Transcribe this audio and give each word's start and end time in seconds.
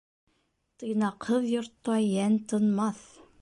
Тыйнаҡһыҙ 0.83 1.45
йортта 1.51 1.99
йән 2.07 2.41
тынмаҫ. 2.55 3.05